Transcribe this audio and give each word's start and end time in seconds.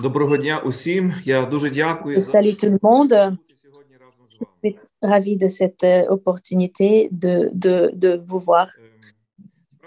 Доброго 0.00 0.36
дня 0.36 0.58
усім. 0.66 1.14
Я 1.24 1.46
дуже 1.46 1.70
дякую 1.70 2.20
за 2.20 2.38
Salut 2.38 2.64
tout 2.64 2.70
le 2.70 2.78
monde. 2.80 3.30
бути 3.30 3.54
сьогодні 3.64 3.96
разом 4.00 4.26
з 4.30 4.40
вами. 4.40 4.46
Je 4.64 4.70
suis 4.70 4.76
ravie 5.02 5.36
de 5.44 5.48
cette 5.48 5.84
euh, 5.84 6.06
opportunité 6.16 7.08
de, 7.24 7.50
de, 7.64 7.74
de 8.02 8.10
vous 8.28 8.40
voir. 8.44 8.66
Ем, 8.78 8.84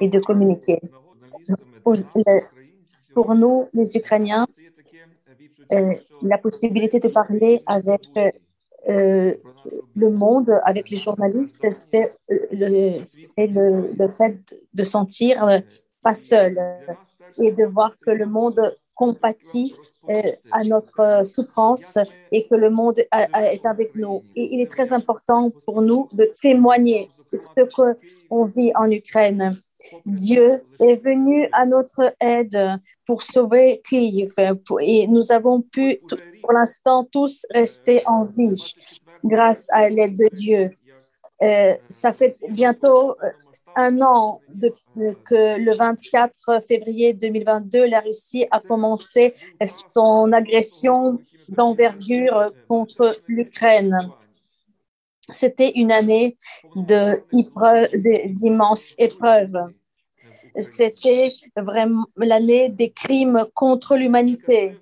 І 0.01 0.09
de 0.09 0.20
communiquer. 0.29 0.79
Pour- 1.83 1.96
le- 2.15 2.41
Pour 3.15 3.29
nous, 3.41 3.57
les 3.79 3.89
Ukrainiens, 4.01 4.46
euh, 5.75 5.93
la 6.31 6.38
possibilité 6.45 6.97
de 7.05 7.09
parler 7.21 7.54
avec 7.77 8.04
euh, 8.93 9.31
le 10.04 10.09
monde, 10.23 10.50
avec 10.71 10.86
les 10.93 11.00
journalistes, 11.07 11.66
c'est 11.89 12.07
euh, 12.31 12.36
le, 12.61 12.73
c'est 13.34 13.47
le, 13.57 13.68
le 14.02 14.07
fait 14.20 14.39
de 14.79 14.84
sentir 14.95 15.34
euh, 15.43 15.59
pas 16.05 16.16
seul 16.31 16.54
et 17.43 17.50
de 17.59 17.66
voir 17.75 17.91
que 18.04 18.11
le 18.21 18.27
monde 18.38 18.61
compatit 19.02 19.70
euh, 19.75 19.93
à 20.50 20.64
notre 20.64 21.00
euh, 21.00 21.25
souffrance 21.25 21.98
et 22.33 22.45
que 22.45 22.55
le 22.55 22.70
monde 22.70 22.98
est 22.98 23.66
avec 23.66 23.95
nous. 23.95 24.23
Et 24.37 24.55
il 24.55 24.61
est 24.61 24.70
très 24.70 24.92
important 24.92 25.51
pour 25.65 25.83
nous 25.83 26.09
de 26.12 26.30
témoigner 26.41 27.09
ce 27.34 27.95
qu'on 28.28 28.45
vit 28.45 28.73
en 28.75 28.91
Ukraine. 28.91 29.56
Dieu 30.06 30.62
est 30.80 30.97
venu 30.97 31.48
à 31.52 31.66
notre 31.66 32.14
aide 32.20 32.78
pour 33.06 33.23
sauver 33.23 33.83
Kiev 33.88 34.33
et 34.80 35.06
nous 35.09 35.33
avons 35.33 35.61
pu 35.61 36.01
pour 36.41 36.52
l'instant 36.52 37.05
tous 37.05 37.45
rester 37.50 38.02
en 38.06 38.25
vie 38.25 38.75
grâce 39.25 39.69
à 39.73 39.89
l'aide 39.89 40.16
de 40.16 40.28
Dieu. 40.33 40.70
Euh, 41.42 41.75
ça 41.89 42.12
fait 42.12 42.36
bientôt 42.50 43.11
euh, 43.11 43.30
un 43.77 44.01
an 44.01 44.41
que 45.24 45.59
le 45.59 45.74
24 45.74 46.62
février 46.66 47.12
2022, 47.14 47.87
la 47.87 48.00
Russie 48.00 48.47
a 48.50 48.60
commencé 48.60 49.34
son 49.95 50.33
agression 50.33 51.19
d'envergure 51.48 52.52
contre 52.69 53.19
l'Ukraine. 53.27 53.98
C'était 55.30 55.70
une 55.70 55.92
année 55.92 56.36
d'immenses 58.27 58.95
épreuves. 58.98 59.58
C'était 60.58 61.33
vraiment 61.56 62.06
l'année 62.17 62.69
des 62.69 62.91
crimes 62.91 63.47
contre 63.55 63.97
l'humanité. 63.97 64.77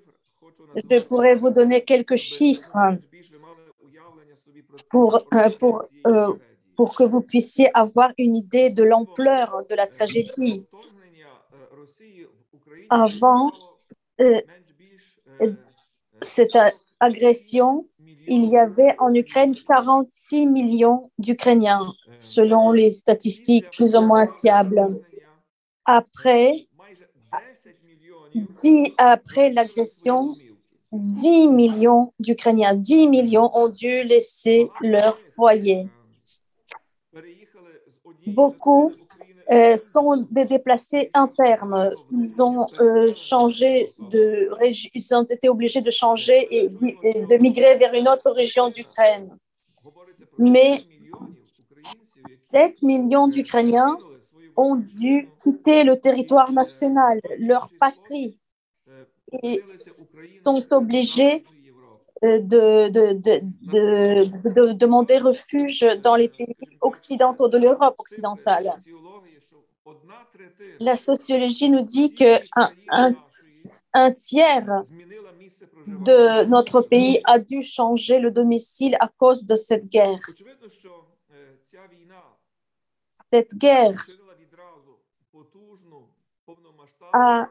Je 0.74 0.98
pourrais 1.00 1.36
vous 1.36 1.50
donner 1.50 1.82
quelques 1.82 2.16
chiffres 2.16 2.76
pour, 4.90 5.26
pour, 5.58 5.84
euh, 6.06 6.32
pour 6.82 6.96
que 6.96 7.04
vous 7.04 7.20
puissiez 7.20 7.70
avoir 7.74 8.10
une 8.18 8.34
idée 8.34 8.68
de 8.68 8.82
l'ampleur 8.82 9.64
de 9.70 9.74
la 9.76 9.86
tragédie. 9.86 10.66
Avant 12.90 13.52
euh, 14.20 14.40
cette 16.22 16.58
agression, 16.98 17.86
il 18.26 18.46
y 18.46 18.58
avait 18.58 18.96
en 18.98 19.14
Ukraine 19.14 19.54
46 19.54 20.46
millions 20.48 21.12
d'Ukrainiens, 21.18 21.92
selon 22.18 22.72
les 22.72 22.90
statistiques 22.90 23.70
plus 23.70 23.94
ou 23.94 24.00
moins 24.00 24.26
fiables. 24.26 24.84
Après, 25.84 26.66
après 28.98 29.50
l'agression, 29.52 30.34
10 30.90 31.46
millions 31.46 32.12
d'Ukrainiens, 32.18 32.74
10 32.74 33.06
millions 33.06 33.56
ont 33.56 33.68
dû 33.68 34.02
laisser 34.02 34.68
leur 34.80 35.16
foyer. 35.36 35.86
Beaucoup 38.26 38.92
euh, 39.52 39.76
sont 39.76 40.26
déplacés 40.30 41.10
internes. 41.14 41.90
Ils 42.10 42.42
ont 42.42 42.66
euh, 42.80 43.12
changé 43.12 43.92
de 43.98 44.48
régi- 44.60 44.90
ils 44.94 45.14
ont 45.14 45.24
été 45.24 45.48
obligés 45.48 45.80
de 45.80 45.90
changer 45.90 46.46
et, 46.50 46.68
et 47.02 47.26
de 47.26 47.36
migrer 47.38 47.76
vers 47.76 47.92
une 47.94 48.08
autre 48.08 48.30
région 48.30 48.68
d'Ukraine. 48.70 49.36
Mais 50.38 50.84
7 52.52 52.82
millions 52.82 53.28
d'Ukrainiens 53.28 53.96
ont 54.56 54.76
dû 54.76 55.30
quitter 55.42 55.82
le 55.84 55.98
territoire 55.98 56.52
national, 56.52 57.20
leur 57.38 57.68
patrie, 57.80 58.38
et 59.42 59.62
sont 60.44 60.62
obligés 60.72 61.44
de, 62.22 62.88
de, 62.88 63.12
de, 63.12 63.40
de- 63.62 64.50
de 64.50 64.72
demander 64.72 65.18
refuge 65.18 65.80
dans 66.02 66.16
les 66.16 66.28
pays 66.28 66.54
occidentaux 66.80 67.48
de 67.48 67.58
l'Europe 67.58 67.94
occidentale. 67.98 68.72
La 70.80 70.96
sociologie 70.96 71.70
nous 71.70 71.82
dit 71.82 72.14
que 72.14 72.38
un, 72.56 72.72
un- 72.88 73.14
un 73.94 74.12
tiers 74.12 74.84
de 75.86 76.44
notre 76.48 76.80
pays 76.80 77.20
a 77.24 77.38
dû 77.38 77.62
changer 77.62 78.18
le 78.18 78.30
domicile 78.30 78.96
à 79.00 79.08
cause 79.08 79.44
de 79.46 79.54
cette 79.56 79.86
guerre. 79.88 80.20
Cette 83.32 83.54
guerre 83.56 84.10
a 87.12 87.48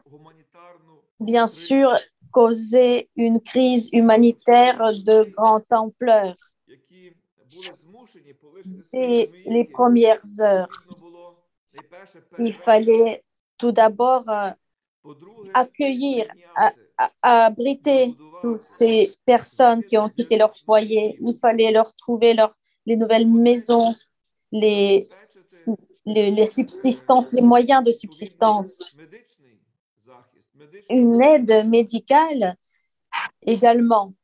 bien 1.20 1.46
sûr 1.46 1.94
causé 2.32 3.08
une 3.16 3.40
crise 3.40 3.88
humanitaire 3.92 4.78
de 4.94 5.30
grande 5.36 5.64
ampleur 5.70 6.34
dès 8.92 9.30
les 9.46 9.64
premières 9.64 10.24
heures. 10.40 10.68
Il 12.38 12.54
fallait 12.54 13.22
tout 13.58 13.72
d'abord 13.72 14.28
euh, 14.28 14.50
accueillir, 15.54 16.26
abriter 17.22 18.14
toutes 18.42 18.62
ces 18.62 19.14
personnes 19.24 19.84
qui 19.84 19.96
ont 19.98 20.08
quitté 20.08 20.36
leur 20.36 20.56
foyer. 20.56 21.16
Il 21.20 21.36
fallait 21.36 21.70
leur 21.70 21.94
trouver 21.94 22.34
leur, 22.34 22.54
les 22.86 22.96
nouvelles 22.96 23.28
maisons, 23.28 23.92
les, 24.50 25.08
les 26.06 26.46
subsistances, 26.46 27.32
les 27.32 27.42
moyens 27.42 27.84
de 27.84 27.92
subsistance, 27.92 28.96
une 30.90 31.20
aide 31.22 31.66
médicale 31.68 32.56
également. 33.46 34.14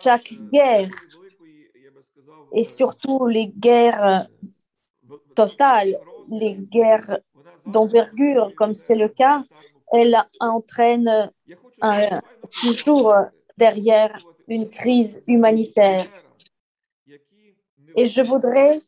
Chaque 0.00 0.32
guerre 0.52 0.90
et 2.52 2.64
surtout 2.64 3.26
les 3.26 3.46
guerres 3.48 4.26
totales, 5.34 5.96
les 6.30 6.56
guerres 6.56 7.18
d'envergure, 7.66 8.52
comme 8.56 8.74
c'est 8.74 8.96
le 8.96 9.08
cas, 9.08 9.44
elles 9.92 10.16
entraînent 10.40 11.30
un- 11.80 12.20
toujours 12.60 13.14
derrière 13.56 14.18
une 14.48 14.68
crise 14.70 15.22
humanitaire. 15.26 16.08
Et 17.94 18.06
je 18.06 18.20
voudrais 18.22 18.78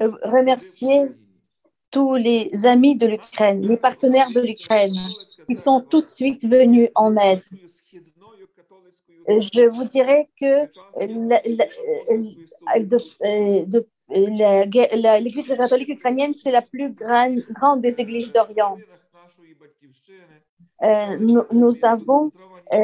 euh, 0.00 0.10
remercier 0.22 1.08
tous 1.90 2.16
les 2.16 2.66
amis 2.66 2.96
de 2.96 3.06
l'Ukraine, 3.06 3.66
les 3.66 3.76
partenaires 3.76 4.30
de 4.30 4.40
l'Ukraine, 4.40 4.94
qui 5.46 5.54
sont 5.54 5.80
tout 5.80 6.00
de 6.00 6.06
suite 6.06 6.46
venus 6.46 6.88
en 6.94 7.16
aide. 7.16 7.42
Je 9.28 9.68
vous 9.68 9.84
dirais 9.84 10.28
que 10.40 10.64
euh, 11.00 11.38
euh, 14.10 15.20
l'Église 15.20 15.48
catholique 15.48 15.90
ukrainienne, 15.90 16.32
c'est 16.32 16.50
la 16.50 16.62
plus 16.62 16.90
grande, 16.92 17.82
des 17.82 18.00
églises 18.00 18.32
d'Orient. 18.32 18.78
Euh, 20.82 21.16
nous, 21.18 21.84
avons 21.84 22.30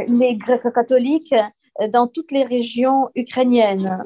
les 0.09 0.37
gréco-catholiques 0.37 1.35
euh, 1.81 1.89
dans 1.89 2.07
toutes 2.07 2.31
les 2.31 2.45
régions 2.45 3.11
ukrainiennes. 3.15 4.05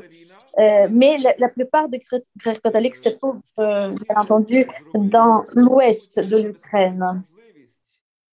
Euh, 0.58 0.88
mais 0.90 1.18
la, 1.38 1.48
plupart 1.48 1.88
des 1.88 1.98
gré- 1.98 2.22
gréco-catholiques 2.36 2.96
se 2.96 3.10
trouvent, 3.10 3.40
euh, 3.60 3.90
bien 3.90 4.16
entendu, 4.16 4.66
dans 4.94 5.44
l'ouest 5.54 6.18
de 6.18 6.36
l'Ukraine. 6.36 7.22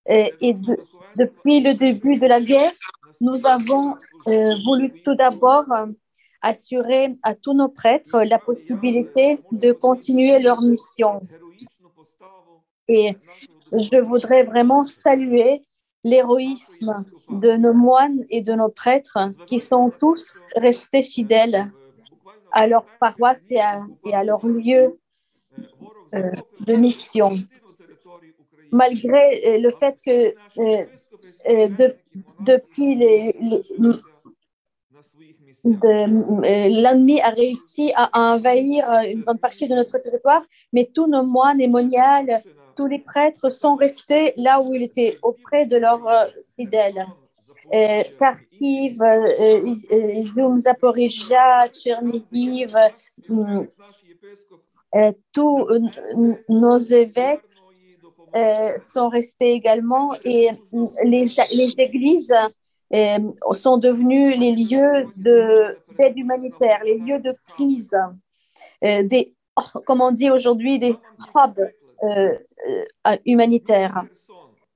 Et, 0.08 0.34
et 0.42 0.54
de- 0.54 0.80
depuis 1.16 1.62
le 1.62 1.74
début 1.74 2.16
de 2.16 2.28
la 2.28 2.42
guerre, 2.42 2.72
nous 3.22 3.46
avons 3.46 3.96
euh, 4.28 4.56
voulu 4.66 4.92
tout 5.04 5.16
d'abord 5.16 5.66
euh, 5.72 5.86
assurer 6.42 7.16
à 7.24 7.36
tous 7.36 7.54
nos 7.54 7.70
prêtres 7.70 8.22
la 8.24 8.40
possibilité 8.40 9.40
de 9.52 9.72
continuer 9.72 10.40
leur 10.40 10.62
mission. 10.62 11.22
Et 12.88 13.16
je 13.72 14.00
voudrais 14.00 14.44
vraiment 14.44 14.84
saluer 14.84 15.64
l'héroïsme 16.04 17.04
de 17.30 17.52
nos 17.58 17.74
moines 17.74 18.20
et 18.30 18.42
de 18.42 18.54
nos 18.54 18.70
prêtres 18.70 19.18
qui 19.48 19.60
sont 19.60 19.90
tous 20.00 20.46
restés 20.56 21.02
fidèles 21.02 21.72
à 22.56 22.68
leur 22.68 22.88
paroisse 23.00 23.52
et 23.52 23.60
à, 23.60 23.80
et 24.04 24.14
à 24.16 24.24
leur 24.24 24.46
lieu 24.48 25.00
euh, 26.16 26.32
de 26.62 26.74
mission. 26.76 27.38
Malgré 28.72 29.24
euh, 29.46 29.58
le 29.60 29.72
fait 29.72 29.96
que 30.06 30.36
euh, 30.60 31.68
de- 31.70 31.96
depuis 32.40 32.96
les, 32.96 33.34
les- 33.40 33.62
l'ennemi 35.64 37.22
a 37.22 37.30
réussi 37.30 37.92
à 37.96 38.10
envahir 38.14 38.86
une 39.10 39.22
grande 39.22 39.40
partie 39.42 39.68
de 39.68 39.76
notre 39.76 39.98
territoire, 40.00 40.44
mais 40.74 40.90
tous 40.94 41.08
nos 41.08 41.24
moines 41.24 41.62
et 41.62 41.68
moniales 41.68 42.42
tous 42.76 42.88
les 42.88 43.00
prêtres 43.00 43.50
sont 43.50 43.76
restés 43.76 44.34
là 44.36 44.60
où 44.62 44.74
ils 44.74 44.84
étaient, 44.84 45.18
auprès 45.22 45.66
de 45.66 45.78
leurs 45.78 46.06
fidèles. 46.56 47.06
Euh, 47.74 48.04
Kharkiv, 48.20 49.02
euh, 49.02 49.60
euh, 49.62 50.14
Izum, 50.22 50.58
Zaporizhia, 50.58 51.68
Tchernihiv, 51.70 52.76
mm, 53.28 53.64
euh, 54.96 55.12
tous 55.34 55.66
euh, 55.70 55.80
nos 56.48 56.78
évêques 56.78 57.42
euh, 58.36 58.78
sont 58.78 59.10
restés 59.10 59.52
également 59.52 60.16
et 60.24 60.52
mm, 60.72 60.86
les, 61.06 61.26
églises 61.82 62.36
euh, 62.94 63.18
sont 63.54 63.78
devenues 63.78 64.36
les 64.38 64.52
lieux 64.52 65.12
de- 65.16 65.78
d'aide 65.98 66.18
humanitaire, 66.18 66.82
les 66.84 67.00
lieux 67.00 67.20
de 67.20 67.36
crise, 67.48 67.98
euh, 68.84 69.04
des, 69.04 69.34
oh, 69.56 69.80
comme 69.86 70.02
on 70.02 70.12
dit 70.12 70.30
aujourd'hui, 70.30 70.78
des 70.78 70.96
hubs 71.36 71.60
euh, 72.04 72.38
euh, 73.08 73.16
humanitaires. 73.26 74.06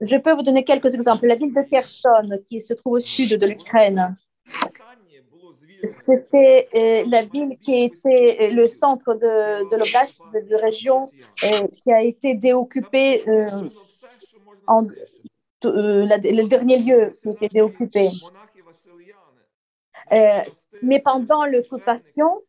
Je 0.02 0.18
peux 0.18 0.34
vous 0.34 0.44
donner 0.44 0.64
quelques 0.64 0.94
exemples. 0.96 1.28
La 1.28 1.36
ville 1.36 1.54
de 1.54 1.62
Kherson, 1.62 2.30
qui 2.48 2.62
se 2.62 2.74
trouve 2.74 2.94
au 2.94 3.00
sud 3.00 3.38
de 3.38 3.46
l'Ukraine, 3.48 4.16
c'était 5.84 6.68
euh, 6.76 7.04
la 7.08 7.24
ville 7.24 7.58
qui 7.60 7.84
était 7.84 8.38
euh, 8.42 8.50
le 8.54 8.68
centre 8.68 9.14
de, 9.14 9.70
de 9.70 9.76
l'oblast, 9.78 10.20
de, 10.34 10.40
de 10.50 10.56
région, 10.56 11.10
euh, 11.44 11.68
qui 11.84 11.92
a 11.92 12.02
été 12.02 12.34
déoccupée 12.36 13.24
la- 13.28 13.70
le 16.18 16.48
dernier 16.48 16.78
lieu 16.80 17.14
qui 17.22 17.30
était 17.30 17.50
déoccupé. 17.50 18.10
Euh, 20.12 20.40
mais 20.82 21.00
pendant 21.00 21.46
l'occupation, 21.46 22.42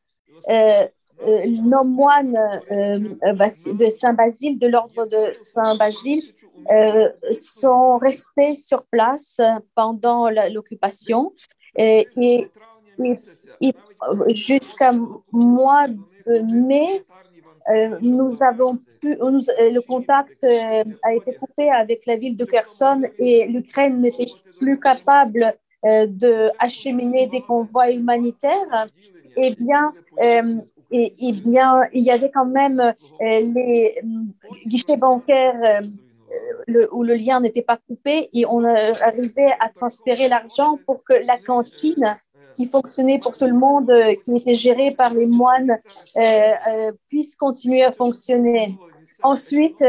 euh, 1.27 1.47
nos 1.47 1.85
moines 1.85 2.37
euh, 2.71 2.99
euh, 3.23 3.73
de 3.75 3.89
Saint-Basile, 3.89 4.59
de 4.59 4.67
l'ordre 4.67 5.07
de 5.07 5.35
Saint-Basile, 5.41 6.23
euh, 6.71 7.09
sont 7.33 7.97
restés 7.99 8.55
sur 8.55 8.85
place 8.85 9.41
pendant 9.75 10.29
l'occupation 10.31 11.33
et, 11.77 12.09
et- 12.17 12.49
jusqu'à 14.29 14.93
mois 15.33 15.87
de 15.89 16.39
mai, 16.69 17.05
nous 18.01 18.43
avons 18.43 18.77
pu, 19.01 19.17
le 19.17 19.81
contact 19.81 20.45
a 20.45 21.15
été 21.15 21.35
coupé 21.35 21.71
avec 21.71 22.07
la 22.07 22.17
ville 22.17 22.37
de 22.37 22.45
Kherson 22.45 23.03
et 23.19 23.47
l'Ukraine 23.47 24.01
n'était 24.01 24.31
plus 24.59 24.79
capable 24.79 25.55
euh, 25.87 26.07
de 26.07 26.51
acheminer 26.59 27.27
des 27.27 27.41
convois 27.41 27.91
humanitaires. 27.91 28.87
Eh 29.37 29.55
bien, 29.55 29.93
et, 30.91 31.15
eh 31.19 31.33
bien, 31.33 31.83
il 31.93 32.05
y 32.05 32.11
avait 32.11 32.31
quand 32.31 32.47
même 32.47 32.81
euh, 32.81 32.93
les 33.21 33.95
euh, 34.03 34.07
guichets 34.67 34.97
bancaires 34.97 35.83
euh, 36.69 36.87
où 36.93 37.03
le 37.03 37.15
lien 37.15 37.41
n'était 37.41 37.63
pas 37.63 37.77
coupé 37.77 38.29
et 38.33 38.47
on 38.47 38.65
arrivait 38.65 39.53
à 39.61 39.69
transférer 39.69 40.29
l'argent 40.29 40.79
pour 40.87 41.03
que 41.05 41.13
la 41.13 41.39
cantine 41.39 42.19
qui 42.55 42.67
fonctionnait 42.67 43.19
pour 43.19 43.37
tout 43.37 43.47
le 43.47 43.55
monde, 43.55 43.93
qui 44.23 44.37
était 44.37 44.55
gérée 44.55 44.95
par 44.97 45.15
les 45.15 45.27
moines, 45.27 45.77
puisse 47.09 47.35
continuer 47.35 47.83
à 47.83 47.91
fonctionner. 47.91 48.77
Ensuite, 49.23 49.85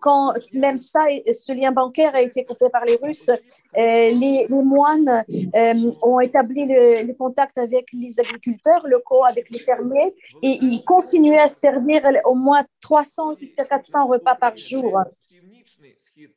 quand 0.00 0.34
même 0.52 0.76
ça, 0.76 1.04
ce 1.26 1.52
lien 1.52 1.72
bancaire 1.72 2.14
a 2.14 2.20
été 2.20 2.44
coupé 2.44 2.68
par 2.70 2.84
les 2.84 2.96
Russes, 2.96 3.30
euh, 3.30 4.10
les, 4.10 4.46
moines 4.50 5.24
euh, 5.56 5.92
ont 6.02 6.20
établi 6.20 6.66
le, 6.66 7.02
les 7.02 7.14
contacts 7.14 7.58
avec 7.58 7.88
les 7.92 8.20
agriculteurs 8.20 8.86
locaux, 8.86 9.24
avec 9.24 9.50
les 9.50 9.58
fermiers, 9.58 10.14
et 10.42 10.58
ils 10.60 10.82
continuaient 10.84 11.38
à 11.38 11.48
servir 11.48 12.02
au 12.24 12.34
moins 12.34 12.64
300 12.80 13.36
jusqu'à 13.40 13.64
400 13.64 14.06
repas 14.06 14.34
par 14.34 14.56
jour 14.56 15.00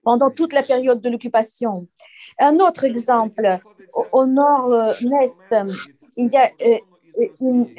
pendant 0.04 0.30
toute 0.30 0.54
la 0.54 0.64
période 0.64 1.02
de 1.02 1.10
l'occupation. 1.10 1.88
Un 2.40 2.60
autre 2.60 2.84
exemple, 2.84 3.60
au, 4.12 4.26
nord-est, 4.26 5.56
il 6.18 6.32
y 6.32 6.38
a 6.38 6.50
euh, 6.62 6.78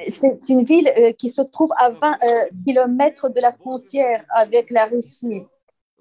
c'est 0.09 0.49
une 0.49 0.65
ville 0.65 0.93
euh, 0.97 1.13
qui 1.13 1.29
se 1.29 1.43
trouve 1.43 1.71
à 1.77 1.91
20 1.91 2.19
euh, 2.23 2.47
kilomètres 2.67 3.29
de 3.29 3.41
la 3.41 3.53
frontière 3.53 4.25
avec 4.31 4.71
la 4.71 4.87
Russie. 4.87 5.43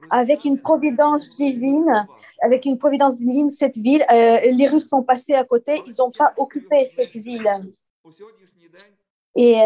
Avec 0.10 0.46
une 0.46 0.60
providence 0.60 1.30
divine, 1.36 2.08
avec 2.42 2.66
une 2.66 2.78
providence 2.80 3.18
divine, 3.18 3.52
cette 3.52 3.78
ville, 3.78 4.04
euh, 4.12 4.40
les 4.42 4.68
Russes 4.68 4.90
sont 4.90 5.04
passés 5.04 5.36
à 5.36 5.44
côté, 5.44 5.80
ils 5.86 5.94
n'ont 6.00 6.10
pas 6.10 6.34
occupé 6.38 6.86
cette 6.86 7.16
ville. 7.16 7.48
Et 9.36 9.62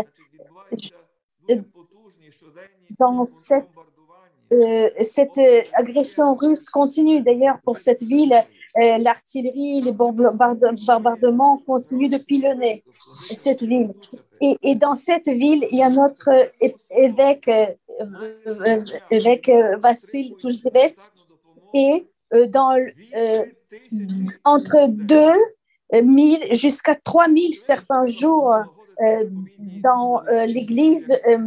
dans 2.99 3.23
cette 3.23 3.69
euh, 4.53 4.89
cette 5.01 5.39
agression 5.73 6.35
russe 6.35 6.69
continue 6.69 7.21
d'ailleurs 7.21 7.59
pour 7.63 7.77
cette 7.77 8.03
ville. 8.03 8.35
Euh, 8.77 8.97
L'artillerie, 8.97 9.81
les 9.81 9.91
bombarde- 9.91 10.75
bombardements 10.85 11.57
continuent 11.65 12.09
de 12.09 12.17
pilonner 12.17 12.83
cette 12.97 13.63
ville. 13.63 13.93
Et, 14.41 14.75
dans 14.75 14.95
cette 14.95 15.29
ville, 15.29 15.65
il 15.71 15.77
y 15.79 15.83
a 15.83 15.89
notre 15.89 16.29
évêque, 16.91 17.47
euh, 17.47 18.79
évêque 19.09 19.49
euh, 19.49 19.77
Vassil 19.77 20.35
Toujdevets, 20.39 21.09
et 21.73 22.05
dans, 22.49 22.75
euh, 23.15 23.45
entre 24.43 24.87
2000 24.89 26.53
jusqu'à 26.55 26.95
3000 26.95 27.53
certains 27.53 28.05
jours 28.05 28.53
dans 29.81 30.25
euh, 30.27 30.45
l'église 30.45 31.11
euh, 31.27 31.37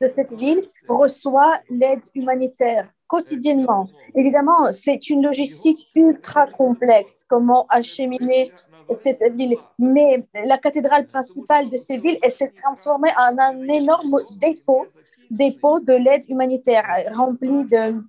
de 0.00 0.06
cette 0.06 0.32
ville 0.32 0.62
reçoit 0.88 1.60
l'aide 1.70 2.02
humanitaire 2.14 2.88
quotidiennement. 3.06 3.88
Évidemment, 4.14 4.72
c'est 4.72 5.10
une 5.10 5.22
logistique 5.22 5.90
ultra 5.94 6.46
complexe, 6.46 7.24
comment 7.28 7.66
acheminer 7.68 8.50
cette 8.92 9.22
ville. 9.34 9.56
Mais 9.78 10.24
la 10.44 10.58
cathédrale 10.58 11.06
principale 11.06 11.68
de 11.70 11.76
cette 11.76 12.00
ville, 12.00 12.18
elle 12.22 12.30
s'est 12.30 12.50
transformée 12.50 13.10
en 13.16 13.36
un 13.38 13.68
énorme 13.68 14.16
dépôt, 14.40 14.86
dépôt 15.30 15.80
de 15.80 15.92
l'aide 15.92 16.24
humanitaire 16.28 16.84
rempli 17.12 17.64
de, 17.64 18.02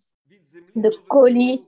de 0.75 0.91
colis. 1.09 1.63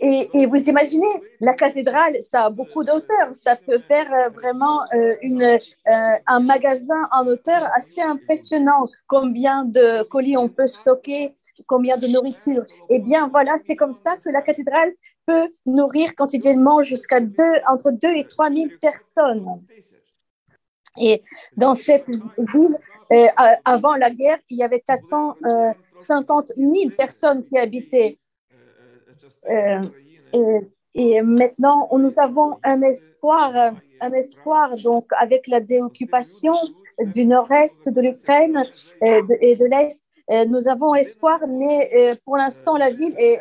Et, 0.00 0.28
et 0.32 0.46
vous 0.46 0.68
imaginez, 0.68 1.08
la 1.40 1.54
cathédrale, 1.54 2.20
ça 2.20 2.46
a 2.46 2.50
beaucoup 2.50 2.84
d'auteurs. 2.84 3.32
Ça 3.32 3.56
peut 3.56 3.78
faire 3.80 4.12
euh, 4.12 4.28
vraiment 4.30 4.82
euh, 4.94 5.16
une, 5.22 5.42
euh, 5.42 6.16
un 6.26 6.40
magasin 6.40 7.08
en 7.12 7.26
hauteur 7.26 7.68
assez 7.74 8.00
impressionnant. 8.00 8.86
Combien 9.06 9.64
de 9.64 10.02
colis 10.04 10.36
on 10.36 10.48
peut 10.48 10.66
stocker, 10.66 11.34
combien 11.66 11.96
de 11.96 12.06
nourriture. 12.06 12.64
Eh 12.88 12.98
bien, 12.98 13.28
voilà, 13.28 13.56
c'est 13.58 13.76
comme 13.76 13.94
ça 13.94 14.16
que 14.16 14.30
la 14.30 14.42
cathédrale 14.42 14.92
peut 15.26 15.48
nourrir 15.66 16.14
quotidiennement 16.14 16.82
jusqu'à 16.82 17.20
deux, 17.20 17.54
entre 17.68 17.90
2 17.90 18.08
et 18.08 18.24
3 18.24 18.50
000 18.50 18.66
personnes. 18.80 19.62
Et 21.00 21.22
dans 21.56 21.74
cette 21.74 22.06
ville, 22.08 22.78
euh, 23.12 23.26
avant 23.64 23.94
la 23.94 24.10
guerre, 24.10 24.38
il 24.50 24.58
y 24.58 24.62
avait 24.62 24.80
450 24.80 26.52
000 26.56 26.90
personnes 26.96 27.44
qui 27.44 27.58
habitaient. 27.58 28.18
Euh, 29.48 30.60
et, 30.94 31.22
maintenant, 31.22 31.88
nous 31.96 32.18
avons 32.18 32.58
un 32.64 32.82
espoir, 32.82 33.74
un 34.00 34.12
espoir 34.12 34.76
donc 34.76 35.06
avec 35.18 35.46
la 35.46 35.60
déoccupation 35.60 36.54
du 37.00 37.26
nord-est 37.26 37.88
de 37.88 38.00
l'Ukraine 38.00 38.64
et 39.04 39.22
de, 39.22 39.36
et 39.40 39.54
de 39.56 39.64
l'est. 39.66 40.02
euh, 40.30 40.44
Nous 40.46 40.68
avons 40.68 40.94
espoir, 40.94 41.40
mais 41.48 41.90
euh, 41.94 42.16
pour 42.24 42.36
l'instant, 42.36 42.76
la 42.76 42.90
ville 42.90 43.14
est, 43.18 43.38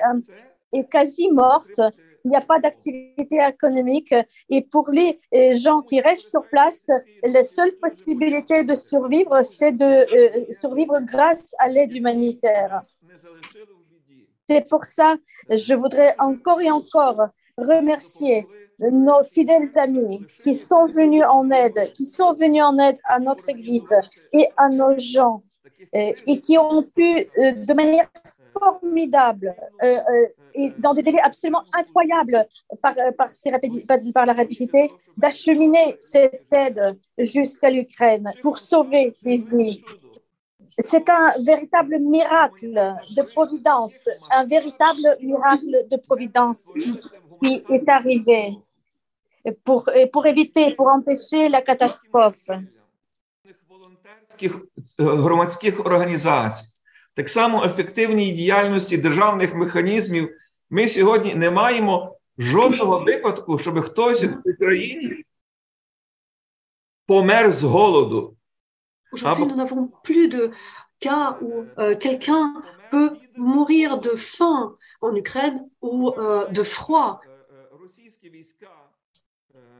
euh, 0.76 0.84
quasi 0.84 1.30
morte. 1.32 1.80
Il 2.24 2.32
n'y 2.32 2.36
a 2.36 2.42
pas 2.42 2.60
d'activité 2.60 3.38
économique. 3.48 4.14
Et 4.50 4.62
pour 4.62 4.90
les 4.92 5.18
euh, 5.34 5.54
gens 5.56 5.82
qui 5.82 6.02
restent 6.02 6.30
sur 6.30 6.48
place, 6.50 6.86
la 7.24 7.44
seule 7.44 7.74
possibilité 7.82 8.64
de 8.64 8.76
survivre, 8.76 9.44
c'est 9.44 9.72
de 9.72 9.86
euh, 9.86 10.46
survivre 10.52 11.00
grâce 11.02 11.56
à 11.58 11.70
l'aide 11.70 11.94
humanitaire. 11.94 12.84
C'est 14.50 14.68
pour 14.68 14.86
ça 14.86 15.18
que 15.50 15.58
je 15.58 15.74
voudrais 15.74 16.16
encore 16.20 16.62
et 16.62 16.72
encore 16.72 17.28
remercier 17.58 18.48
nos 18.80 19.24
fidèles 19.24 19.70
amis 19.78 20.26
qui 20.40 20.56
sont 20.56 20.86
venus 20.88 21.24
en 21.30 21.50
aide, 21.52 21.92
qui 21.94 22.06
sont 22.06 22.34
venus 22.34 22.64
en 22.64 22.78
aide 22.78 22.98
à 23.06 23.20
notre 23.20 23.50
Église 23.50 23.96
et 24.34 24.48
à 24.56 24.70
nos 24.70 24.98
gens 24.98 25.44
et 25.94 26.40
qui 26.40 26.58
ont 26.58 26.84
pu 26.84 27.28
euh, 27.38 27.52
de 27.52 27.74
manière 27.74 28.10
formidable 28.52 29.56
euh, 29.84 29.98
euh, 29.98 30.28
et 30.56 30.72
dans 30.80 30.94
des 30.94 31.04
délais 31.04 31.22
absolument 31.22 31.64
incroyables 31.74 32.46
par, 32.82 32.96
par 33.16 34.26
la 34.26 34.34
rapidité 34.34 34.92
d'acheminer 35.16 35.96
cette 36.00 36.48
aide 36.52 36.98
jusqu'à 37.18 37.70
l'Ukraine 37.70 38.32
pour 38.42 38.58
sauver 38.58 39.16
des 39.24 39.38
vies. 39.38 39.84
C'est 40.80 41.10
un 41.10 41.34
véritable 41.44 41.98
miracle 42.00 42.96
de 43.16 43.22
providence, 43.24 44.08
un 44.30 44.46
véritable 44.46 45.18
miracle 45.22 45.88
de 45.92 45.98
providence 45.98 46.62
qui 47.42 47.64
est 47.70 47.90
arrivé 47.90 48.58
pour, 49.64 49.90
pour 50.14 50.26
éviter, 50.28 50.76
pour 50.76 50.88
empêcher 50.88 51.50
la 51.50 51.62
catastrophe. 51.62 52.50
громадських 55.00 55.86
організацій, 55.86 56.74
так 57.14 57.30
само 57.30 57.66
ефективній 57.66 58.32
діяльності 58.32 58.98
державних 58.98 59.56
механізмів, 59.56 60.30
ми 60.70 60.88
сьогодні 60.88 61.36
не 61.36 61.52
маємо 61.52 62.18
жодного 62.38 63.00
випадку, 63.00 63.58
щоб 63.60 63.82
хтось 63.82 64.24
в 64.24 64.42
Україні 64.46 65.24
помер 67.06 67.52
з 67.52 67.64
голоду. 67.64 68.37
Aujourd'hui, 69.12 69.46
nous 69.46 69.56
n'avons 69.56 69.88
plus 70.04 70.28
de 70.28 70.52
cas 71.00 71.38
où 71.42 71.66
euh, 71.78 71.96
quelqu'un 71.96 72.54
peut 72.90 73.18
mourir 73.36 74.00
de 74.00 74.16
faim 74.16 74.76
en 75.02 75.16
Ukraine 75.16 75.70
ou 75.82 76.10
euh, 76.18 76.46
de 76.48 76.64
froid. 76.64 77.22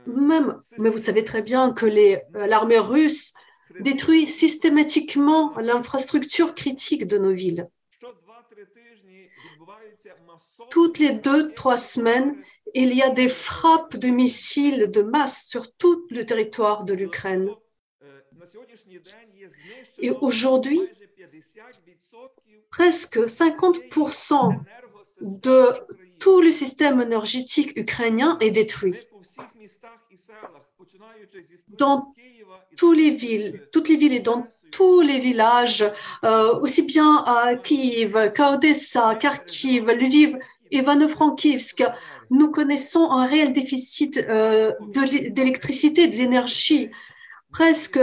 Même, 0.06 0.60
mais 0.78 0.88
vous 0.88 0.98
savez 0.98 1.24
très 1.24 1.42
bien 1.42 1.72
que 1.72 1.86
euh, 1.86 2.46
l'armée 2.46 2.78
russe 2.78 3.34
détruit 3.80 4.26
systématiquement 4.28 5.52
l'infrastructure 5.58 6.54
critique 6.54 7.06
de 7.06 7.18
nos 7.18 7.32
villes. 7.32 7.68
Toutes 10.70 10.98
les 10.98 11.12
deux, 11.12 11.52
trois 11.52 11.76
semaines, 11.76 12.36
il 12.74 12.94
y 12.94 13.02
a 13.02 13.10
des 13.10 13.28
frappes 13.28 13.96
de 13.96 14.08
missiles 14.08 14.90
de 14.90 15.02
masse 15.02 15.46
sur 15.46 15.72
tout 15.74 16.06
le 16.10 16.24
territoire 16.24 16.84
de 16.84 16.94
l'Ukraine. 16.94 17.50
Et 20.00 20.10
aujourd'hui, 20.10 20.80
Presque 22.70 23.18
50% 23.18 24.54
de 25.20 25.72
tout 26.18 26.40
le 26.40 26.52
système 26.52 27.00
énergétique 27.00 27.72
ukrainien 27.76 28.36
est 28.40 28.50
détruit. 28.50 28.94
Dans 31.68 32.14
Toutes 32.76 32.96
les 32.96 33.10
villes, 33.10 33.68
toutes 33.72 33.88
les 33.88 33.96
villes 33.96 34.14
et 34.14 34.20
dans 34.20 34.46
tous 34.70 35.00
les 35.00 35.18
villages, 35.18 35.84
euh, 36.24 36.58
aussi 36.60 36.82
bien 36.82 37.24
à 37.26 37.56
Kiev 37.56 38.32
qu'à 38.34 38.52
Odessa, 38.52 39.14
Kharkiv, 39.14 39.86
Lviv, 39.86 40.38
Ivano-Frankivsk, 40.70 41.84
nous 42.30 42.50
connaissons 42.50 43.10
un 43.10 43.26
réel 43.26 43.52
déficit 43.52 44.18
euh, 44.18 44.72
d'électricité, 45.30 46.06
de 46.06 46.16
l'énergie. 46.16 46.90
Presque 47.50 47.98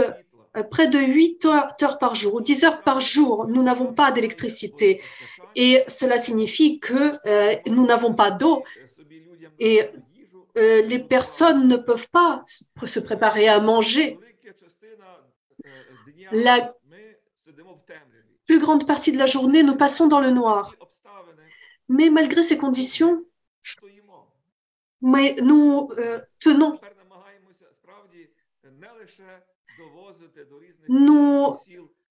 près 0.62 0.88
de 0.88 0.98
8 0.98 1.44
heures, 1.44 1.98
par 1.98 2.14
jour 2.14 2.34
ou 2.34 2.40
10 2.40 2.64
heures 2.64 2.82
par 2.82 3.00
jour, 3.00 3.46
nous 3.48 3.62
n'avons 3.62 3.92
pas 3.92 4.10
d'électricité. 4.10 5.00
Et 5.54 5.82
cela 5.88 6.18
signifie 6.18 6.80
que 6.80 7.18
euh, 7.26 7.56
nous 7.66 7.86
n'avons 7.86 8.14
pas 8.14 8.30
d'eau 8.30 8.62
et 9.58 9.82
euh, 10.58 10.82
les 10.82 10.98
personnes 10.98 11.68
ne 11.68 11.76
peuvent 11.76 12.08
pas 12.10 12.44
se 12.46 13.00
préparer 13.00 13.48
à 13.48 13.60
manger. 13.60 14.18
La 16.32 16.74
plus 18.46 18.60
grande 18.60 18.86
partie 18.86 19.12
de 19.12 19.18
la 19.18 19.26
journée, 19.26 19.62
nous 19.62 19.76
passons 19.76 20.06
dans 20.06 20.20
le 20.20 20.30
noir. 20.30 20.74
Mais 21.88 22.10
malgré 22.10 22.42
ces 22.42 22.58
conditions, 22.58 23.24
mais 25.02 25.36
nous 25.42 25.90
euh, 25.98 26.20
tenons, 26.38 26.78
nous 30.88 31.56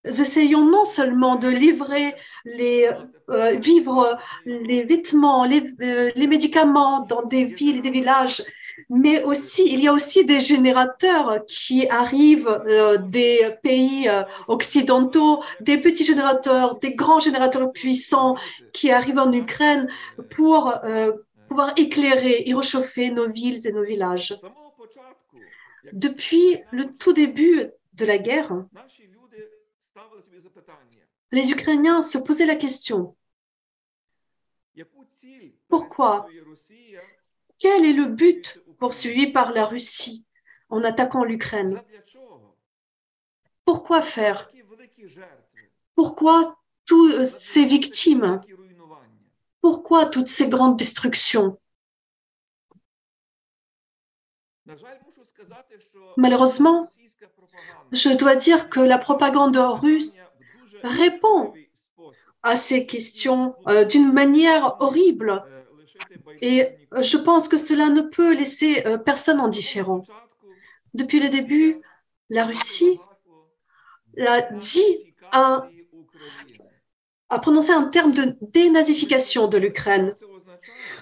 essayons 0.05 0.65
non 0.65 0.85
seulement 0.85 1.35
de 1.35 1.47
livrer 1.47 2.15
les 2.45 2.89
euh, 3.29 3.55
vivres, 3.55 4.17
les 4.45 4.83
vêtements, 4.83 5.45
les, 5.45 5.63
euh, 5.81 6.11
les 6.15 6.27
médicaments 6.27 7.01
dans 7.01 7.23
des 7.23 7.45
villes 7.45 7.77
et 7.77 7.81
des 7.81 7.91
villages, 7.91 8.43
mais 8.89 9.23
aussi 9.23 9.63
il 9.67 9.83
y 9.83 9.87
a 9.87 9.93
aussi 9.93 10.25
des 10.25 10.41
générateurs 10.41 11.43
qui 11.47 11.87
arrivent 11.89 12.61
euh, 12.69 12.97
des 12.97 13.39
pays 13.63 14.07
occidentaux, 14.47 15.41
des 15.61 15.79
petits 15.79 16.03
générateurs, 16.03 16.77
des 16.79 16.93
grands 16.93 17.19
générateurs 17.19 17.71
puissants 17.71 18.35
qui 18.73 18.91
arrivent 18.91 19.19
en 19.19 19.31
Ukraine 19.31 19.87
pour 20.35 20.73
pouvoir 21.49 21.73
éclairer 21.77 22.43
et 22.45 22.53
réchauffer 22.53 23.09
nos 23.09 23.27
villes 23.27 23.65
et 23.67 23.71
nos 23.71 23.83
villages. 23.83 24.35
Depuis 25.93 26.59
le 26.71 26.93
tout 26.95 27.13
début 27.13 27.69
de 27.93 28.05
la 28.05 28.17
guerre, 28.17 28.65
les 31.31 31.51
Ukrainiens 31.51 32.01
se 32.01 32.17
posaient 32.17 32.45
la 32.45 32.55
question, 32.55 33.15
Pourquoi? 35.67 36.27
Quel 37.57 37.85
est 37.85 37.93
le 37.93 38.07
but 38.07 38.59
poursuivi 38.77 39.31
par 39.31 39.53
la 39.53 39.65
Russie 39.65 40.27
en 40.69 40.83
attaquant 40.83 41.23
l'Ukraine? 41.23 41.81
Pourquoi 43.63 44.01
faire? 44.01 44.49
Pourquoi 45.95 46.57
toutes 46.85 47.25
ces 47.25 47.65
victimes? 47.65 48.41
Pourquoi 49.61 50.05
toutes 50.05 50.27
ces 50.27 50.49
grandes 50.49 50.77
destructions? 50.77 51.57
Malheureusement, 56.17 56.87
Je 57.91 58.09
dois 58.17 58.35
dire 58.35 58.69
que 58.69 58.79
la 58.79 58.97
propagande 58.97 59.57
russe 59.57 60.21
répond 60.83 61.53
à 62.43 62.55
ces 62.55 62.85
questions 62.85 63.55
euh, 63.67 63.85
d'une 63.85 64.11
manière 64.13 64.75
horrible. 64.79 65.43
Et 66.41 66.67
je 67.01 67.17
pense 67.17 67.47
que 67.47 67.57
cela 67.57 67.89
ne 67.89 68.01
peut 68.01 68.33
laisser 68.33 68.83
euh, 68.85 68.97
personne 68.97 69.39
indifférent. 69.39 70.03
Depuis 70.93 71.19
le 71.19 71.29
début, 71.29 71.81
la 72.29 72.45
Russie 72.45 72.99
a 74.27 74.41
dit 74.53 75.15
un- 75.31 75.69
a 77.29 77.39
prononcé 77.39 77.71
un 77.71 77.83
terme 77.85 78.13
de 78.13 78.35
dénazification 78.41 79.47
de 79.47 79.57
l'Ukraine. 79.57 80.15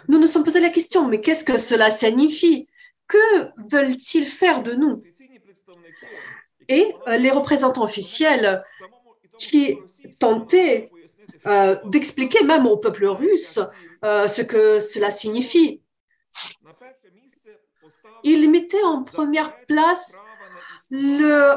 Nous 0.08 0.20
nous 0.20 0.27
sommes 0.27 0.43
posé 0.43 0.60
la 0.60 0.70
question, 0.70 1.08
mais 1.08 1.22
qu'est-ce 1.22 1.43
que 1.43 1.58
cela 1.58 1.89
signifie? 1.89 2.67
Que 3.07 3.50
veulent-ils 3.69 4.25
faire 4.25 4.63
de 4.63 4.74
nous? 4.74 5.03
Et 6.67 6.93
euh, 7.07 7.17
les 7.17 7.31
représentants 7.31 7.83
officiels 7.83 8.63
qui 9.38 9.77
tentaient 10.19 10.89
euh, 11.45 11.75
d'expliquer 11.86 12.43
même 12.43 12.65
au 12.65 12.77
peuple 12.77 13.05
russe 13.05 13.60
euh, 14.05 14.27
ce 14.27 14.41
que 14.41 14.79
cela 14.79 15.10
signifie. 15.10 15.81
Ils 18.24 18.50
mettaient 18.50 18.83
en 18.83 19.03
première 19.03 19.57
place 19.65 20.22
le, 20.89 21.51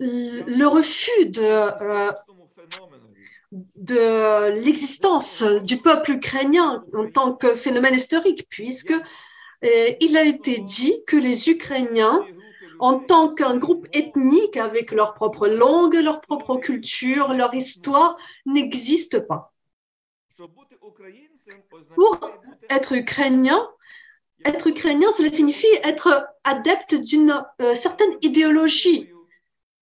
le 0.00 0.66
refus 0.66 1.26
de, 1.26 1.70
de 3.76 4.50
l'existence 4.64 5.42
du 5.42 5.78
peuple 5.78 6.12
ukrainien 6.12 6.84
en 6.92 7.10
tant 7.10 7.34
que 7.34 7.54
phénomène 7.54 7.94
historique, 7.94 8.46
puisque 8.48 8.92
euh, 8.92 9.90
il 10.00 10.16
a 10.16 10.24
été 10.24 10.58
dit 10.58 11.04
que 11.06 11.16
les 11.16 11.48
Ukrainiens, 11.48 12.20
en 12.80 12.98
tant 12.98 13.32
qu'un 13.32 13.56
groupe 13.56 13.86
ethnique 13.92 14.56
avec 14.56 14.90
leur 14.90 15.14
propre 15.14 15.46
langue, 15.46 15.94
leur 15.94 16.20
propre 16.20 16.56
culture, 16.56 17.32
leur 17.32 17.54
histoire, 17.54 18.16
n'existent 18.44 19.20
pas. 19.20 19.52
Pour 21.94 22.18
être 22.70 22.92
ukrainien, 22.92 23.68
être 24.44 24.66
ukrainien, 24.66 25.10
cela 25.12 25.28
signifie 25.28 25.72
être 25.84 26.26
adepte 26.42 26.94
d'une 26.94 27.42
euh, 27.62 27.74
certaine 27.74 28.12
idéologie 28.20 29.08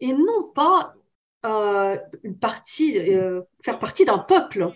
et 0.00 0.12
non 0.12 0.50
pas 0.54 0.94
euh, 1.44 1.98
une 2.22 2.38
partie, 2.38 2.98
euh, 2.98 3.42
faire 3.62 3.80
partie 3.80 4.04
d'un 4.04 4.18
peuple. 4.18 4.70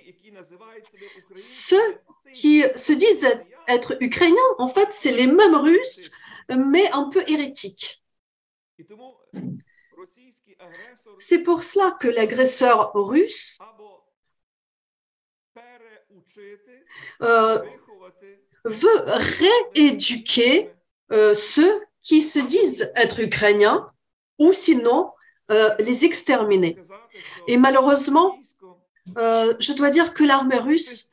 Ceux 1.35 2.01
qui 2.35 2.65
se 2.75 2.93
disent 2.93 3.41
être 3.69 3.97
ukrainiens, 4.01 4.51
en 4.59 4.67
fait, 4.67 4.89
c'est 4.91 5.13
les 5.13 5.29
mêmes 5.29 5.55
Russes, 5.55 6.11
mais 6.49 6.91
un 6.91 7.09
peu 7.11 7.23
hérétiques. 7.29 8.03
C'est 11.19 11.43
pour 11.45 11.63
cela 11.63 11.97
que 12.01 12.09
l'agresseur 12.09 12.91
russe 12.95 13.61
euh, 17.23 17.63
veut 18.65 19.05
rééduquer 19.75 20.73
ceux 21.11 21.81
qui 22.03 22.23
se 22.23 22.41
disent 22.41 22.93
être 22.97 23.21
ukrainiens 23.21 23.91
ou 24.39 24.53
sinon 24.53 25.13
euh, 25.50 25.71
les 25.79 26.05
exterminer. 26.05 26.79
Et 27.47 27.57
malheureusement, 27.57 28.38
euh, 29.17 29.55
je 29.59 29.73
dois 29.73 29.91
dire 29.91 30.15
que 30.15 30.25
l'armée 30.25 30.59
russe, 30.59 31.11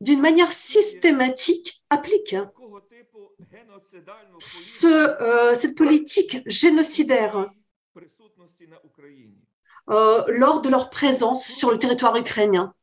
d'une 0.00 0.20
manière 0.20 0.52
systématique, 0.52 1.82
applique 1.90 2.36
ce, 4.38 4.86
euh, 5.22 5.54
cette 5.54 5.76
politique 5.76 6.38
génocidaire 6.46 7.50
euh, 9.90 10.22
lors 10.28 10.60
de 10.60 10.68
leur 10.68 10.90
présence 10.90 11.46
sur 11.46 11.70
le 11.70 11.78
territoire 11.78 12.16
ukrainien. 12.16 12.74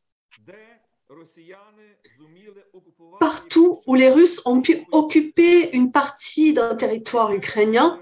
Partout 3.20 3.82
où 3.86 3.96
les 3.96 4.10
Russes 4.10 4.41
ont 4.46 4.62
pu 4.62 4.86
occuper 4.91 5.75
une 5.75 5.91
partie 5.91 6.53
d'un 6.53 6.75
territoire 6.75 7.34
ukrainien, 7.34 8.01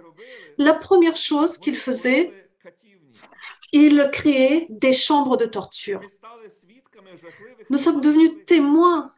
la 0.57 0.73
première 0.73 1.15
chose 1.15 1.57
qu'ils 1.57 1.75
faisaient, 1.75 2.33
il 3.71 4.09
créait 4.11 4.67
des 4.69 4.93
chambres 4.93 5.37
de 5.37 5.45
torture. 5.45 6.01
Nous 7.69 7.77
sommes 7.77 8.01
devenus 8.01 8.31
témoins 8.45 9.11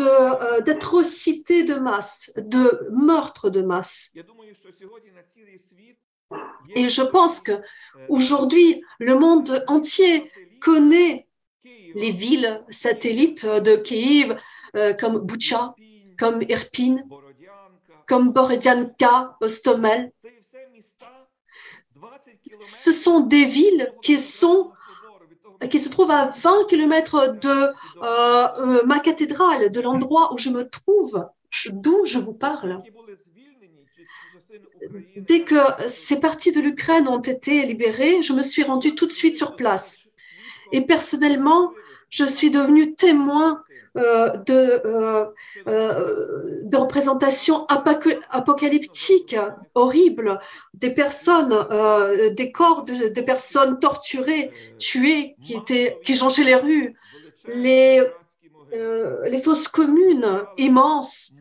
euh, 0.00 0.60
d'atrocités 0.60 1.64
de, 1.64 1.74
masse, 1.74 2.32
de 2.36 2.88
meurtres 2.90 3.48
de 3.48 3.62
masse. 3.62 4.14
Et 6.74 6.88
je 6.88 7.02
pense 7.02 7.40
que 7.40 7.52
aujourd'hui, 8.08 8.82
le 8.98 9.14
monde 9.18 9.64
entier 9.66 10.30
connaît 10.60 11.26
les 11.94 12.10
villes 12.10 12.62
satellites 12.68 13.46
de 13.46 13.76
Kiev 13.76 14.36
euh, 14.76 14.92
comme 14.92 15.18
Boucha, 15.18 15.74
comme 16.18 16.42
Irpin, 16.42 16.98
comme 18.06 18.32
Borodianka, 18.32 19.36
Ostomel. 19.40 20.12
Ce 22.60 22.92
sont 22.92 23.20
des 23.20 23.44
villes 23.44 23.92
qui 24.02 24.18
sont 24.18 24.72
qui 25.70 25.80
se 25.80 25.88
trouvent 25.88 26.12
à 26.12 26.26
20 26.26 26.68
km 26.68 27.34
de 27.34 27.48
euh, 27.48 27.72
euh, 28.02 28.82
ma 28.86 29.00
cathédrale, 29.00 29.72
de 29.72 29.80
l'endroit 29.80 30.32
où 30.32 30.38
je 30.38 30.50
me 30.50 30.68
trouve, 30.68 31.26
d'où 31.70 32.06
je 32.06 32.18
vous 32.18 32.32
parle. 32.32 32.80
Dès 35.16 35.42
que 35.42 35.56
ces 35.88 36.20
parties 36.20 36.52
de 36.52 36.60
l'Ukraine 36.60 37.08
ont 37.08 37.20
été 37.20 37.66
libérées, 37.66 38.22
je 38.22 38.32
me 38.32 38.42
suis 38.42 38.62
rendue 38.62 38.94
tout 38.94 39.06
de 39.06 39.12
suite 39.12 39.36
sur 39.36 39.56
place. 39.56 40.06
Et 40.70 40.82
personnellement, 40.82 41.72
je 42.10 42.24
suis 42.24 42.50
devenue 42.50 42.94
témoin 42.94 43.62
euh, 43.96 44.36
de, 44.36 44.82
euh, 44.84 45.24
euh, 45.66 46.60
de 46.62 46.76
représentations 46.76 47.66
apocalyptiques 47.66 49.36
horribles, 49.74 50.38
des 50.74 50.90
personnes, 50.90 51.66
des 52.36 52.52
corps 52.52 52.84
de, 52.84 53.08
des 53.08 53.22
personnes 53.22 53.80
torturées, 53.80 54.52
tuées, 54.78 55.36
qui, 55.42 55.54
étaient, 55.54 55.98
qui 56.04 56.14
jonchaient 56.14 56.44
les 56.44 56.54
rues, 56.54 56.94
les, 57.48 58.02
fosses 59.42 59.68
communes 59.68 60.44
immenses 60.58 61.32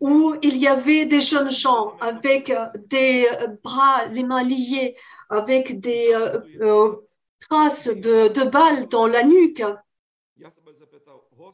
où 0.00 0.34
il 0.42 0.56
y 0.58 0.68
avait 0.68 1.06
des 1.06 1.20
jeunes 1.20 1.50
gens 1.50 1.94
avec 2.00 2.52
des 2.88 3.26
bras, 3.62 4.06
les 4.12 4.22
mains 4.22 4.42
liés, 4.42 4.96
avec 5.30 5.80
des 5.80 6.14
traces 7.40 7.88
de, 7.88 8.48
balles 8.48 8.88
dans 8.88 9.06
la 9.06 9.22
nuque. 9.24 9.62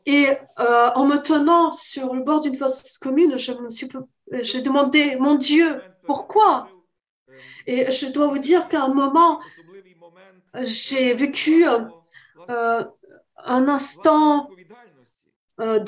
Et 0.07 0.27
euh, 0.59 0.91
en 0.95 1.07
me 1.07 1.17
tenant 1.17 1.71
sur 1.71 2.15
le 2.15 2.23
bord 2.23 2.41
d'une 2.41 2.57
fosse 2.57 2.99
commune, 2.99 3.37
j'ai 3.39 4.63
demandé, 4.63 5.17
mon 5.17 5.37
Dieu, 5.37 5.81
pourquoi? 6.05 6.69
Et 7.67 7.91
je 7.91 8.13
dois 8.13 8.27
vous 8.27 8.39
dire 8.39 8.69
qu'à 8.69 8.83
un 8.83 8.93
moment, 8.93 9.41
j'ai 10.63 11.15
vécu 11.15 11.67
euh, 11.67 12.85
un 13.45 13.69
instant 13.69 14.49
euh, 15.61 15.79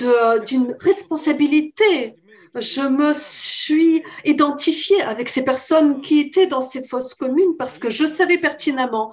d'une 0.41 0.77
responsabilité. 0.81 2.15
Je 2.55 2.83
me 2.83 3.13
suis 3.13 4.03
identifiée 4.25 5.03
avec 5.03 5.29
ces 5.29 5.45
personnes 5.45 6.01
qui 6.01 6.21
étaient 6.21 6.47
dans 6.47 6.63
cette 6.63 6.89
fosse 6.89 7.15
commune 7.15 7.57
parce 7.59 7.79
que 7.79 7.91
je 7.91 8.07
savais 8.07 8.39
pertinemment 8.39 9.13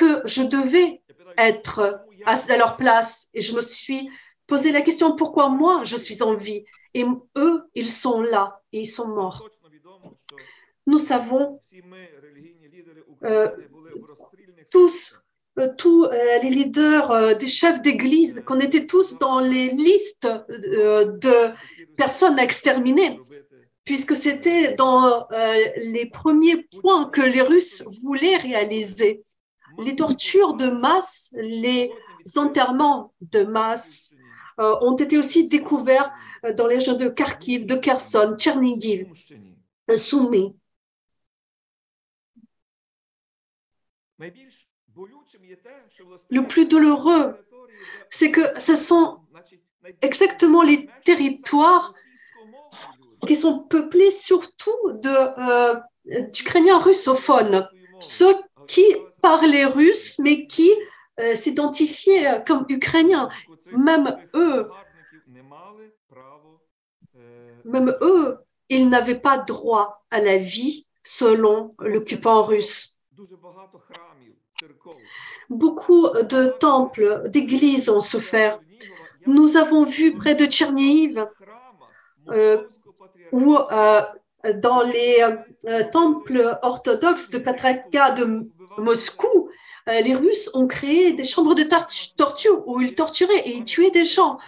que 0.00 0.22
je 0.24 0.42
devais 0.42 1.02
être 1.36 2.04
à 2.26 2.56
leur 2.56 2.76
place 2.76 3.28
et 3.34 3.40
je 3.40 3.52
me 3.54 3.60
suis 3.60 4.08
poser 4.46 4.70
la 4.72 4.82
question 4.82 5.14
pourquoi 5.14 5.48
moi 5.48 5.82
je 5.84 5.96
suis 5.96 6.22
en 6.22 6.34
vie? 6.34 6.64
Et 6.94 7.04
eux, 7.36 7.56
ils 7.74 7.90
sont 7.90 8.20
là 8.20 8.62
et 8.72 8.80
ils 8.80 8.92
sont 8.98 9.08
morts. 9.08 9.40
Nous 10.86 10.98
savons 10.98 11.60
euh, 13.24 13.48
tous, 14.70 15.20
euh, 15.58 15.68
tous 15.76 16.04
euh, 16.04 16.38
les 16.42 16.50
leaders 16.50 17.36
des 17.36 17.46
chefs 17.46 17.82
d'église, 17.82 18.42
qu'on 18.46 18.60
était 18.60 18.86
tous 18.86 19.18
dans 19.18 19.40
les 19.40 19.68
listes 19.70 20.28
de 20.48 21.52
personnes 21.96 22.38
à 22.38 22.44
exterminer, 22.44 23.20
puisque 23.84 24.16
c'était 24.16 24.72
dans 24.72 25.28
les 25.76 26.06
premiers 26.06 26.66
points 26.80 27.10
que 27.10 27.22
les 27.22 27.42
Russes 27.42 27.82
voulaient 28.02 28.36
réaliser. 28.36 29.20
Les 29.78 29.96
tortures 29.96 30.54
de 30.54 30.68
masse, 30.70 31.34
les 31.36 31.90
enterrements 32.36 33.12
de 33.20 33.42
masse, 33.42 34.16
euh, 34.60 34.76
ont 34.80 34.96
été 34.96 35.16
aussi 35.16 35.48
découverts 35.48 36.12
euh, 36.44 36.52
dans 36.52 36.66
les 36.66 36.76
régions 36.76 36.96
de 36.96 37.08
Kharkiv, 37.08 37.64
de 37.64 37.76
Kherson, 37.76 38.34
Tchernigiv, 38.36 39.06
Soumy. 39.96 40.56
Le 46.28 46.46
plus 46.48 46.66
douloureux, 46.66 47.36
c'est 48.10 48.32
que 48.32 48.58
ce 48.58 48.74
sont 48.74 49.20
exactement 50.02 50.62
les 50.62 50.88
territoires 51.04 51.94
qui 53.26 53.36
sont 53.36 53.60
peuplés 53.60 54.10
surtout 54.10 54.72
euh, 55.06 55.76
d'Ukrainiens 56.32 56.78
russophones, 56.80 57.68
qui 58.68 58.84
parlaient 59.20 59.64
russe 59.64 60.20
mais 60.20 60.46
qui 60.46 60.70
s'identifiaient 61.34 62.44
comme 62.46 62.64
Ukrainiens 62.68 63.28
même 63.72 64.16
eux, 64.34 64.70
même 67.64 67.94
eux, 68.00 68.38
ils 68.68 68.88
n'avaient 68.88 69.18
pas 69.18 69.38
droit 69.38 70.04
à 70.10 70.20
la 70.20 70.38
vie 70.38 70.86
selon 71.02 71.74
l'occupant 71.78 72.42
russe. 72.42 72.98
Beaucoup 75.48 76.08
de 76.08 76.48
temples, 76.58 77.28
d'églises 77.28 77.88
ont 77.88 78.00
souffert. 78.00 78.60
Nous 79.26 79.56
avons 79.56 79.84
vu 79.84 80.14
près 80.14 80.34
de 80.34 80.46
Tchernihiv 80.46 81.26
euh, 82.28 82.62
ou 83.32 83.56
euh, 83.56 84.02
dans 84.56 84.82
les 84.82 85.18
euh, 85.66 85.84
temples 85.90 86.58
orthodoxes 86.62 87.30
de 87.30 87.38
Patriarcat 87.38 88.12
de 88.12 88.48
Moscou, 88.78 89.50
euh, 89.88 90.00
les 90.00 90.14
Russes 90.14 90.50
ont 90.54 90.66
créé 90.66 91.12
des 91.12 91.24
chambres 91.24 91.54
de 91.54 91.64
torture 92.16 92.66
où 92.66 92.80
ils 92.80 92.94
torturaient 92.94 93.42
et 93.46 93.64
tuaient 93.64 93.90
des 93.90 94.04
gens. 94.04 94.38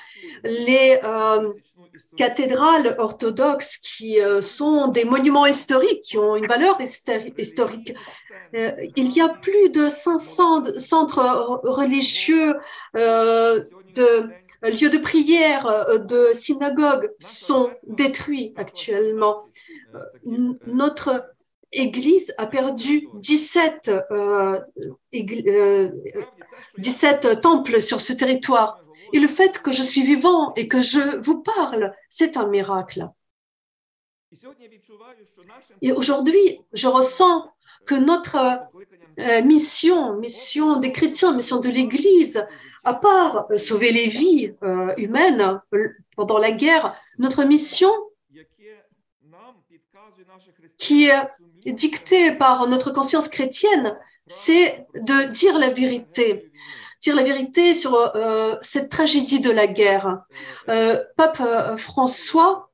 Les 0.44 0.98
euh, 1.04 1.52
cathédrales 2.16 2.94
orthodoxes 2.98 3.78
qui 3.78 4.20
euh, 4.20 4.40
sont 4.42 4.88
des 4.88 5.04
monuments 5.04 5.46
historiques, 5.46 6.02
qui 6.02 6.18
ont 6.18 6.36
une 6.36 6.46
valeur 6.46 6.78
historique. 6.80 7.94
il 8.52 9.16
y 9.16 9.20
a 9.20 9.28
plus 9.28 9.70
de 9.70 9.88
500 9.88 10.78
centres 10.78 11.60
religieux, 11.62 12.54
de 12.94 14.28
lieux 14.62 14.90
de 14.90 14.98
prière, 14.98 15.86
de 16.00 16.30
synagogues 16.32 17.10
sont 17.20 17.70
détruits 17.86 18.52
actuellement. 18.56 19.44
Notre 20.66 21.34
Église 21.72 22.34
a 22.36 22.46
perdu 22.46 23.08
17, 23.14 23.90
euh, 24.10 24.60
17 26.78 27.24
euh, 27.24 27.34
temples 27.36 27.80
sur 27.80 28.00
ce 28.00 28.12
territoire. 28.12 28.80
Et 29.12 29.20
le 29.20 29.28
fait 29.28 29.60
que 29.62 29.72
je 29.72 29.82
suis 29.82 30.02
vivant 30.02 30.52
et 30.54 30.68
que 30.68 30.80
je 30.80 31.18
vous 31.18 31.42
parle, 31.42 31.94
c'est 32.08 32.36
un 32.36 32.48
miracle. 32.48 33.08
Et 35.82 35.92
aujourd'hui, 35.92 36.60
je 36.72 36.86
ressens 36.86 37.50
que 37.86 37.94
notre 37.94 38.36
euh, 39.18 39.42
mission, 39.42 40.16
mission 40.16 40.78
des 40.78 40.92
chrétiens, 40.92 41.34
mission 41.34 41.60
de 41.60 41.68
l'Église, 41.68 42.46
à 42.84 42.94
part 42.94 43.46
sauver 43.56 43.92
les 43.92 44.08
vies 44.08 44.54
euh, 44.62 44.94
humaines 44.96 45.60
pendant 46.16 46.38
la 46.38 46.52
guerre, 46.52 46.96
notre 47.18 47.44
mission 47.44 47.92
qui 50.78 51.08
est 51.08 51.72
dictée 51.72 52.32
par 52.32 52.66
notre 52.66 52.90
conscience 52.90 53.28
chrétienne, 53.28 53.96
c'est 54.26 54.86
de 54.94 55.24
dire 55.28 55.58
la 55.58 55.70
vérité, 55.70 56.50
dire 57.00 57.16
la 57.16 57.22
vérité 57.22 57.74
sur 57.74 57.94
euh, 57.94 58.56
cette 58.62 58.90
tragédie 58.90 59.40
de 59.40 59.50
la 59.50 59.66
guerre. 59.66 60.22
Euh, 60.68 61.02
Pape 61.16 61.40
euh, 61.40 61.76
François 61.76 62.68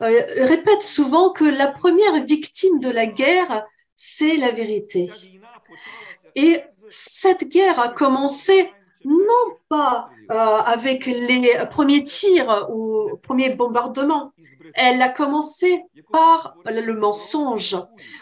répète 0.00 0.82
souvent 0.82 1.28
que 1.28 1.44
la 1.44 1.66
première 1.66 2.24
victime 2.24 2.80
de 2.80 2.88
la 2.88 3.04
guerre, 3.04 3.66
c'est 3.94 4.38
la 4.38 4.50
vérité. 4.50 5.10
Et 6.34 6.62
cette 6.88 7.44
guerre 7.48 7.78
a 7.78 7.90
commencé 7.90 8.72
non 9.04 9.56
pas 9.68 10.08
avec 10.30 11.04
les 11.04 11.52
premiers 11.70 12.02
tirs 12.02 12.68
ou 12.70 13.10
premiers 13.18 13.50
bombardements, 13.50 14.32
elle 14.74 15.02
a 15.02 15.08
commencé 15.08 15.82
par 16.12 16.56
le 16.66 16.94
mensonge, 16.94 17.76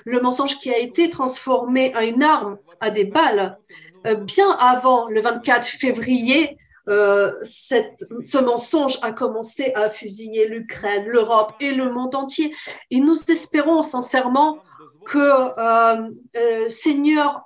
le 0.05 0.21
mensonge 0.21 0.59
qui 0.59 0.73
a 0.73 0.79
été 0.79 1.11
transformé 1.11 1.95
en 1.97 2.01
une 2.01 2.23
arme, 2.23 2.59
à 2.81 2.91
des 2.91 3.05
balles. 3.05 3.59
Euh, 4.07 4.15
bien 4.15 4.51
avant 4.53 5.07
le 5.09 5.21
24 5.21 5.67
février, 5.67 6.57
euh, 6.89 7.33
ce 7.43 8.43
mensonge 8.43 8.99
a 9.03 9.13
commencé 9.13 9.73
à 9.75 9.91
fusiller 9.91 10.49
l'Ukraine, 10.49 11.07
l'Europe 11.07 11.53
et 11.61 11.73
le 11.73 11.93
monde 11.93 12.15
entier. 12.15 12.55
Et 12.91 13.01
nous 13.01 13.17
espérons 13.29 13.83
sincèrement 13.83 14.59
que 15.05 15.19
euh, 15.59 16.71
Seigneur 16.71 17.43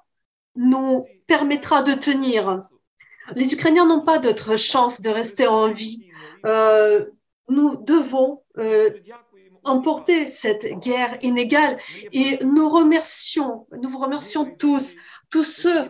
nous 0.54 1.06
permettra 1.26 1.82
de 1.82 1.92
tenir. 1.92 2.62
Les 3.34 3.52
Ukrainiens 3.52 3.86
n'ont 3.86 4.02
pas 4.02 4.18
d'autre 4.18 4.56
chance 4.56 5.00
de 5.00 5.10
rester 5.10 5.46
en 5.46 5.72
vie. 5.72 6.06
Nous 7.54 7.76
devons 7.76 8.42
euh, 8.58 8.90
emporter 9.64 10.28
cette 10.28 10.66
guerre 10.80 11.18
inégale 11.22 11.78
et 12.12 12.38
nous 12.44 12.68
remercions, 12.68 13.66
nous 13.80 13.88
vous 13.88 13.98
remercions 13.98 14.44
tous, 14.58 14.96
tous 15.30 15.44
ceux 15.44 15.82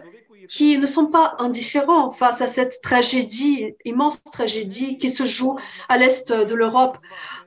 qui 0.48 0.79
ne 0.79 0.87
sont 0.87 1.07
pas 1.07 1.37
indifférents 1.38 2.11
face 2.11 2.40
à 2.40 2.46
cette 2.46 2.81
tragédie, 2.83 3.75
immense 3.85 4.22
tragédie 4.25 4.98
qui 4.98 5.11
se 5.11 5.25
joue 5.25 5.57
à 5.88 5.96
l'est 5.98 6.33
de 6.33 6.55
l'Europe. 6.55 6.98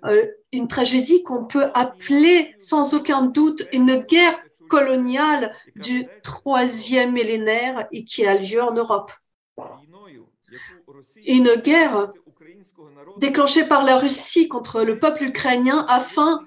Euh, 0.06 0.26
une 0.52 0.68
tragédie 0.68 1.24
qu'on 1.24 1.44
peut 1.46 1.70
appeler 1.74 2.56
sans 2.58 2.94
aucun 2.94 3.24
doute 3.24 3.68
une 3.74 3.98
guerre 3.98 4.40
coloniale 4.70 5.54
du 5.76 6.08
troisième 6.24 7.12
millénaire 7.12 7.88
et 7.92 8.04
qui 8.04 8.26
a 8.26 8.36
lieu 8.36 8.62
en 8.62 8.74
Europe. 8.74 9.12
Une 11.26 11.56
guerre 11.56 12.12
déclenchée 13.18 13.66
par 13.66 13.84
la 13.84 13.98
Russie 13.98 14.48
contre 14.48 14.82
le 14.82 15.00
peuple 15.00 15.24
ukrainien 15.24 15.86
afin 15.90 16.42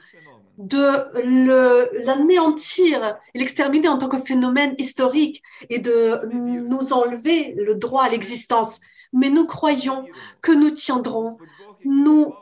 de 0.59 2.05
l'anéantir 2.05 3.17
et 3.33 3.39
l'exterminer 3.39 3.89
en 3.89 3.99
tant 3.99 4.09
que 4.09 4.19
phénomène 4.19 4.75
historique 4.79 5.43
et 5.71 5.79
de 5.79 6.21
nous 6.33 6.93
enlever 6.93 7.55
le 7.57 7.77
droit 7.77 8.03
à 8.03 8.09
l'existence. 8.09 8.81
Mais 9.13 9.31
nous 9.31 9.47
croyons 9.47 10.07
que 10.43 10.53
nous 10.53 10.71
tiendrons. 10.71 11.39
Nous 11.85 12.35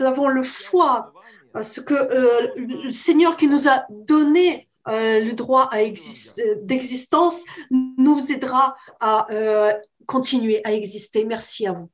avons 0.00 0.28
le 0.28 0.44
foi, 0.44 1.12
ce 1.60 1.80
que 1.80 1.94
euh, 1.94 2.52
le 2.56 2.90
Seigneur 2.90 3.36
qui 3.36 3.48
nous 3.48 3.68
a 3.68 3.84
donné 3.90 4.68
euh, 4.86 5.20
le 5.20 5.32
droit 5.32 5.70
d'existence 6.62 7.44
nous 7.70 8.30
aidera 8.30 8.76
à 9.00 9.26
euh, 9.32 9.72
continuer 10.06 10.60
à 10.64 10.72
exister. 10.72 11.24
Merci 11.24 11.66
à 11.66 11.72
vous. 11.72 11.90